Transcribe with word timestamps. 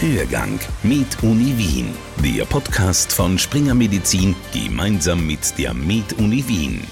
Hörgang 0.00 0.58
mit 0.82 1.22
Uni 1.22 1.58
Wien, 1.58 1.92
der 2.24 2.46
Podcast 2.46 3.12
von 3.12 3.38
Springer 3.38 3.74
Medizin 3.74 4.34
gemeinsam 4.50 5.26
mit 5.26 5.58
der 5.58 5.74
Med 5.74 6.14
Uni 6.14 6.42
Wien. 6.48 6.82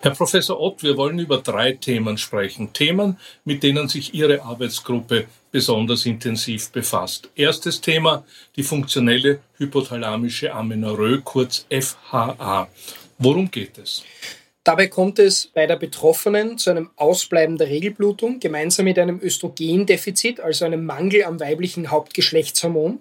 Herr 0.00 0.12
Professor 0.12 0.58
Ott, 0.58 0.82
wir 0.82 0.96
wollen 0.96 1.18
über 1.18 1.42
drei 1.42 1.72
Themen 1.72 2.16
sprechen. 2.16 2.72
Themen, 2.72 3.18
mit 3.44 3.62
denen 3.62 3.88
sich 3.88 4.14
Ihre 4.14 4.44
Arbeitsgruppe 4.44 5.26
besonders 5.52 6.06
intensiv 6.06 6.70
befasst. 6.70 7.28
Erstes 7.34 7.82
Thema, 7.82 8.24
die 8.56 8.62
funktionelle 8.62 9.40
hypothalamische 9.58 10.54
Amenorrhoe, 10.54 11.20
kurz 11.20 11.66
FHA. 11.68 12.68
Worum 13.18 13.50
geht 13.50 13.76
es? 13.76 14.04
Dabei 14.66 14.88
kommt 14.88 15.20
es 15.20 15.46
bei 15.46 15.68
der 15.68 15.76
Betroffenen 15.76 16.58
zu 16.58 16.70
einem 16.70 16.90
Ausbleiben 16.96 17.56
der 17.56 17.68
Regelblutung 17.68 18.40
gemeinsam 18.40 18.86
mit 18.86 18.98
einem 18.98 19.20
Östrogendefizit, 19.22 20.40
also 20.40 20.64
einem 20.64 20.84
Mangel 20.84 21.22
am 21.22 21.38
weiblichen 21.38 21.92
Hauptgeschlechtshormon. 21.92 22.98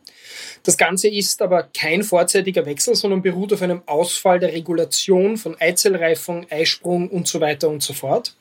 Das 0.61 0.77
Ganze 0.77 1.07
ist 1.07 1.41
aber 1.41 1.63
kein 1.63 2.03
vorzeitiger 2.03 2.67
Wechsel, 2.67 2.93
sondern 2.93 3.23
beruht 3.23 3.51
auf 3.51 3.63
einem 3.63 3.81
Ausfall 3.87 4.39
der 4.39 4.53
Regulation 4.53 5.37
von 5.37 5.59
Eizellreifung, 5.59 6.45
Eisprung 6.51 7.09
und 7.09 7.27
so 7.27 7.41
weiter 7.41 7.67
und 7.67 7.81
so 7.81 7.93
fort. 7.93 8.35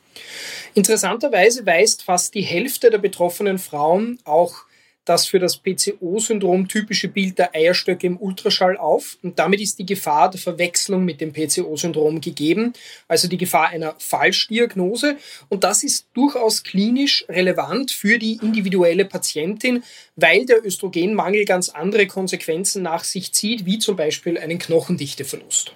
Interessanterweise 0.75 1.65
weist 1.65 2.03
fast 2.03 2.35
die 2.35 2.43
Hälfte 2.43 2.91
der 2.91 2.99
betroffenen 2.99 3.59
Frauen 3.59 4.19
auch 4.25 4.67
das 5.05 5.27
für 5.27 5.39
das 5.39 5.57
PCO-Syndrom 5.59 6.69
typische 6.69 7.09
Bild 7.09 7.39
der 7.39 7.55
Eierstöcke 7.55 8.07
im 8.07 8.17
Ultraschall 8.17 8.77
auf 8.77 9.19
und 9.23 9.39
damit 9.39 9.61
ist 9.61 9.79
die 9.79 9.87
Gefahr 9.87 10.31
der 10.31 10.41
Verwechslung 10.41 11.05
mit 11.05 11.21
dem 11.21 11.33
PCO-Syndrom 11.33 12.21
gegeben, 12.21 12.73
also 13.09 13.29
die 13.29 13.39
Gefahr 13.39 13.69
einer 13.69 13.95
Falschdiagnose 13.99 15.17
und 15.49 15.65
das 15.65 15.83
ist 15.83 16.07
durchaus 16.15 16.63
klinisch 16.63 17.25
relevant 17.29 17.91
für 17.91 18.19
die 18.19 18.39
individuelle 18.43 19.05
Patientin, 19.05 19.83
weil 20.17 20.47
der 20.47 20.65
Östrogenmangel 20.65 21.45
ganz 21.45 21.69
andere 21.69 22.07
Konsequenzen 22.07 22.83
nach 22.83 23.05
sich 23.05 23.33
zieht, 23.33 23.67
wie 23.67 23.79
zum 23.79 23.97
Beispiel 23.97 24.39
einen 24.39 24.59
Knochendichteverlust. 24.59 25.73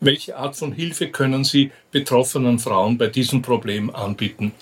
Welche 0.00 0.36
Art 0.36 0.56
von 0.56 0.72
Hilfe 0.72 1.08
können 1.08 1.44
Sie 1.44 1.70
betroffenen 1.90 2.58
Frauen 2.58 2.96
bei 2.96 3.08
diesem 3.08 3.42
Problem 3.42 3.94
anbieten? 3.94 4.52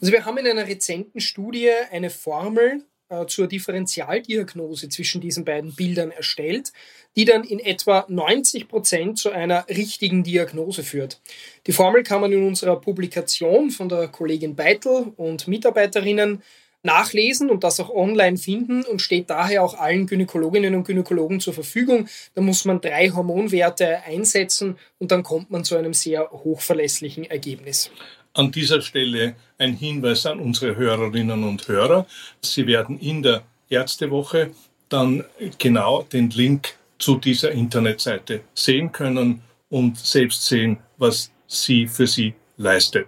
Also 0.00 0.12
wir 0.12 0.24
haben 0.24 0.38
in 0.38 0.46
einer 0.46 0.68
rezenten 0.68 1.20
Studie 1.20 1.70
eine 1.90 2.10
Formel 2.10 2.84
zur 3.22 3.46
Differentialdiagnose 3.46 4.88
zwischen 4.88 5.20
diesen 5.20 5.44
beiden 5.44 5.74
Bildern 5.74 6.10
erstellt, 6.10 6.72
die 7.16 7.24
dann 7.24 7.44
in 7.44 7.60
etwa 7.60 8.04
90 8.08 8.68
Prozent 8.68 9.18
zu 9.18 9.30
einer 9.30 9.66
richtigen 9.68 10.24
Diagnose 10.24 10.82
führt. 10.82 11.20
Die 11.66 11.72
Formel 11.72 12.02
kann 12.02 12.20
man 12.20 12.32
in 12.32 12.46
unserer 12.46 12.80
Publikation 12.80 13.70
von 13.70 13.88
der 13.88 14.08
Kollegin 14.08 14.56
Beitel 14.56 15.12
und 15.16 15.48
Mitarbeiterinnen 15.48 16.42
nachlesen 16.84 17.50
und 17.50 17.64
das 17.64 17.80
auch 17.80 17.90
online 17.90 18.36
finden 18.36 18.84
und 18.84 19.00
steht 19.00 19.30
daher 19.30 19.64
auch 19.64 19.74
allen 19.78 20.06
Gynäkologinnen 20.06 20.74
und 20.74 20.84
Gynäkologen 20.84 21.40
zur 21.40 21.54
Verfügung. 21.54 22.08
Da 22.34 22.42
muss 22.42 22.64
man 22.66 22.80
drei 22.80 23.08
Hormonwerte 23.10 24.02
einsetzen 24.02 24.76
und 24.98 25.10
dann 25.10 25.22
kommt 25.22 25.50
man 25.50 25.64
zu 25.64 25.76
einem 25.76 25.94
sehr 25.94 26.30
hochverlässlichen 26.30 27.24
Ergebnis. 27.24 27.90
An 28.36 28.50
dieser 28.50 28.82
Stelle 28.82 29.36
ein 29.58 29.74
Hinweis 29.76 30.26
an 30.26 30.40
unsere 30.40 30.74
Hörerinnen 30.74 31.44
und 31.44 31.68
Hörer. 31.68 32.04
Sie 32.40 32.66
werden 32.66 32.98
in 32.98 33.22
der 33.22 33.44
Ärztewoche 33.68 34.50
dann 34.88 35.24
genau 35.58 36.02
den 36.02 36.30
Link 36.30 36.74
zu 36.98 37.16
dieser 37.16 37.52
Internetseite 37.52 38.40
sehen 38.52 38.90
können 38.90 39.42
und 39.70 39.96
selbst 39.98 40.44
sehen, 40.46 40.78
was 40.98 41.30
sie 41.46 41.86
für 41.86 42.08
sie 42.08 42.34
leistet. 42.56 43.06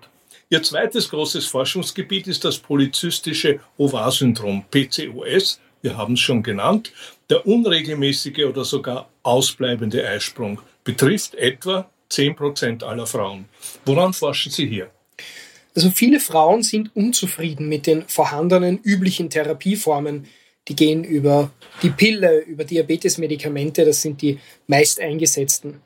Ihr 0.49 0.63
zweites 0.63 1.09
großes 1.09 1.47
Forschungsgebiet 1.47 2.29
ist 2.29 2.45
das 2.45 2.59
polyzystische 2.59 3.59
Ovarsyndrom, 3.79 4.65
PCOS. 4.71 5.61
Wir 5.83 5.97
haben 5.97 6.15
es 6.15 6.21
schon 6.21 6.45
genannt. 6.45 6.93
Der 7.29 7.45
unregelmäßige 7.45 8.45
oder 8.45 8.65
sogar 8.65 9.09
ausbleibende 9.25 10.07
Eisprung 10.09 10.61
betrifft 10.85 11.35
etwa 11.35 11.91
10 12.11 12.37
Prozent 12.37 12.85
aller 12.85 13.09
Frauen. 13.09 13.47
Woran 13.85 14.13
forschen 14.13 14.53
Sie 14.53 14.69
hier? 14.69 14.91
Also 15.77 15.91
viele 15.91 16.19
Frauen 16.21 16.63
sind 16.63 16.97
unzufrieden 16.97 17.69
mit 17.69 17.87
den 17.87 18.09
vorhandenen 18.09 18.81
üblichen 18.83 19.29
Therapieformen. 19.29 20.27
Die 20.69 20.75
gehen 20.75 21.05
über 21.05 21.51
die 21.83 21.91
Pille, 21.91 22.41
über 22.41 22.65
Diabetesmedikamente, 22.65 23.85
das 23.85 24.01
sind 24.01 24.23
die 24.23 24.39
meist 24.67 25.01
eingesetzten. 25.01 25.83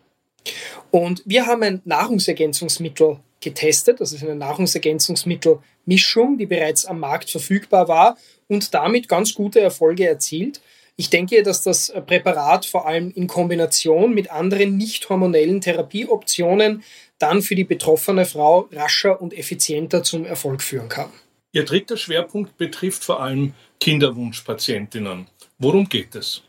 Und 0.92 1.24
wir 1.26 1.46
haben 1.46 1.64
ein 1.64 1.82
Nahrungsergänzungsmittel 1.84 3.18
getestet, 3.40 4.00
das 4.00 4.12
ist 4.12 4.22
eine 4.22 4.36
Nahrungsergänzungsmittelmischung, 4.36 6.38
die 6.38 6.46
bereits 6.46 6.86
am 6.86 7.00
Markt 7.00 7.28
verfügbar 7.28 7.88
war 7.88 8.16
und 8.46 8.72
damit 8.72 9.08
ganz 9.08 9.34
gute 9.34 9.60
Erfolge 9.60 10.06
erzielt. 10.06 10.60
Ich 10.96 11.10
denke, 11.10 11.42
dass 11.42 11.62
das 11.62 11.92
Präparat 12.06 12.64
vor 12.64 12.86
allem 12.86 13.10
in 13.10 13.26
Kombination 13.26 14.14
mit 14.14 14.30
anderen 14.30 14.76
nicht 14.76 15.08
hormonellen 15.08 15.60
Therapieoptionen 15.60 16.84
dann 17.20 17.42
für 17.42 17.54
die 17.54 17.64
betroffene 17.64 18.26
Frau 18.26 18.68
rascher 18.72 19.20
und 19.20 19.32
effizienter 19.32 20.02
zum 20.02 20.24
Erfolg 20.24 20.62
führen 20.62 20.88
kann. 20.88 21.10
Ihr 21.52 21.64
dritter 21.64 21.96
Schwerpunkt 21.96 22.56
betrifft 22.56 23.04
vor 23.04 23.20
allem 23.20 23.54
Kinderwunschpatientinnen. 23.78 25.26
Worum 25.58 25.88
geht 25.88 26.14
es? 26.14 26.42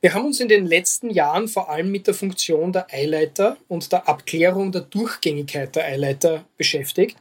Wir 0.00 0.14
haben 0.14 0.26
uns 0.26 0.40
in 0.40 0.48
den 0.48 0.66
letzten 0.66 1.10
Jahren 1.10 1.48
vor 1.48 1.70
allem 1.70 1.90
mit 1.90 2.06
der 2.06 2.14
Funktion 2.14 2.72
der 2.72 2.86
Eileiter 2.92 3.56
und 3.68 3.90
der 3.92 4.08
Abklärung 4.08 4.72
der 4.72 4.82
Durchgängigkeit 4.82 5.74
der 5.74 5.86
Eileiter 5.86 6.44
beschäftigt. 6.56 7.16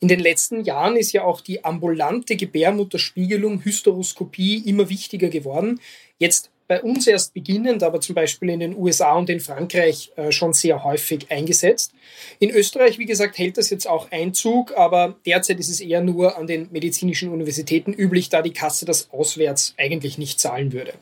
In 0.00 0.08
den 0.08 0.20
letzten 0.20 0.64
Jahren 0.64 0.96
ist 0.96 1.12
ja 1.12 1.24
auch 1.24 1.40
die 1.40 1.64
ambulante 1.64 2.36
Gebärmutterspiegelung, 2.36 3.64
Hysteroskopie 3.64 4.62
immer 4.66 4.88
wichtiger 4.88 5.28
geworden. 5.28 5.80
Jetzt 6.18 6.50
bei 6.68 6.82
uns 6.82 7.06
erst 7.06 7.32
beginnend, 7.34 7.82
aber 7.82 8.00
zum 8.00 8.14
Beispiel 8.14 8.50
in 8.50 8.60
den 8.60 8.76
USA 8.76 9.14
und 9.14 9.30
in 9.30 9.40
Frankreich 9.40 10.12
äh, 10.16 10.32
schon 10.32 10.52
sehr 10.52 10.82
häufig 10.84 11.30
eingesetzt. 11.30 11.92
In 12.38 12.50
Österreich, 12.50 12.98
wie 12.98 13.06
gesagt, 13.06 13.38
hält 13.38 13.56
das 13.56 13.70
jetzt 13.70 13.86
auch 13.86 14.10
Einzug, 14.10 14.76
aber 14.76 15.16
derzeit 15.24 15.60
ist 15.60 15.68
es 15.68 15.80
eher 15.80 16.00
nur 16.00 16.36
an 16.36 16.46
den 16.46 16.68
medizinischen 16.72 17.30
Universitäten 17.30 17.92
üblich, 17.92 18.28
da 18.28 18.42
die 18.42 18.52
Kasse 18.52 18.84
das 18.84 19.10
auswärts 19.10 19.74
eigentlich 19.76 20.18
nicht 20.18 20.40
zahlen 20.40 20.72
würde. 20.72 20.94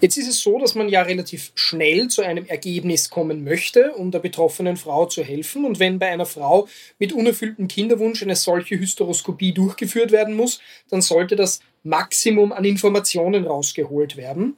Jetzt 0.00 0.18
ist 0.18 0.28
es 0.28 0.40
so, 0.40 0.58
dass 0.58 0.74
man 0.74 0.88
ja 0.88 1.02
relativ 1.02 1.52
schnell 1.54 2.08
zu 2.08 2.22
einem 2.22 2.46
Ergebnis 2.46 3.10
kommen 3.10 3.44
möchte, 3.44 3.92
um 3.92 4.10
der 4.10 4.18
betroffenen 4.18 4.76
Frau 4.76 5.06
zu 5.06 5.22
helfen. 5.22 5.64
Und 5.64 5.78
wenn 5.78 5.98
bei 5.98 6.08
einer 6.08 6.26
Frau 6.26 6.68
mit 6.98 7.12
unerfülltem 7.12 7.68
Kinderwunsch 7.68 8.22
eine 8.22 8.36
solche 8.36 8.78
Hysteroskopie 8.78 9.52
durchgeführt 9.52 10.12
werden 10.12 10.34
muss, 10.34 10.60
dann 10.90 11.00
sollte 11.00 11.36
das 11.36 11.60
Maximum 11.82 12.52
an 12.52 12.64
Informationen 12.64 13.46
rausgeholt 13.46 14.16
werden. 14.16 14.56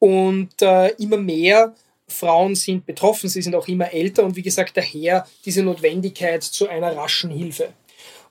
Und 0.00 0.60
äh, 0.62 0.88
immer 0.96 1.18
mehr 1.18 1.74
Frauen 2.08 2.56
sind 2.56 2.84
betroffen, 2.84 3.28
sie 3.28 3.42
sind 3.42 3.54
auch 3.54 3.68
immer 3.68 3.92
älter 3.92 4.24
und 4.24 4.34
wie 4.34 4.42
gesagt 4.42 4.76
daher 4.76 5.26
diese 5.44 5.62
Notwendigkeit 5.62 6.42
zu 6.42 6.68
einer 6.68 6.96
raschen 6.96 7.30
Hilfe. 7.30 7.72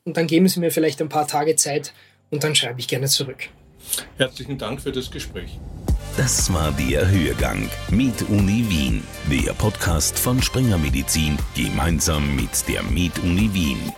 und 0.04 0.16
dann 0.16 0.26
geben 0.26 0.46
Sie 0.46 0.60
mir 0.60 0.70
vielleicht 0.70 1.00
ein 1.00 1.08
paar 1.08 1.26
Tage 1.26 1.56
Zeit 1.56 1.94
und 2.30 2.44
dann 2.44 2.54
schreibe 2.54 2.80
ich 2.80 2.86
gerne 2.86 3.06
zurück. 3.06 3.48
Herzlichen 4.18 4.58
Dank 4.58 4.82
für 4.82 4.92
das 4.92 5.10
Gespräch. 5.10 5.58
Das 6.18 6.52
war 6.52 6.70
der 6.72 7.10
Hörgang 7.10 7.70
mit 7.90 8.28
Uni 8.28 8.62
Wien, 8.68 9.02
der 9.30 9.54
Podcast 9.54 10.18
von 10.18 10.42
Springer 10.42 10.76
Medizin 10.76 11.38
gemeinsam 11.54 12.36
mit 12.36 12.68
der 12.68 12.82
Med 12.82 13.18
Uni 13.20 13.48
Wien. 13.54 13.90